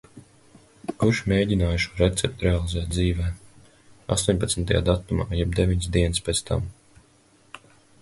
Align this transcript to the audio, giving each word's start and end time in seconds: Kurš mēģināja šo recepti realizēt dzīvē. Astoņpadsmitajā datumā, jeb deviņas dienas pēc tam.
Kurš 1.03 1.19
mēģināja 1.31 1.81
šo 1.83 1.99
recepti 1.99 2.47
realizēt 2.49 2.89
dzīvē. 2.95 3.27
Astoņpadsmitajā 4.19 4.85
datumā, 4.91 5.31
jeb 5.45 5.57
deviņas 5.63 5.97
dienas 5.99 6.29
pēc 6.31 6.47
tam. 6.53 6.71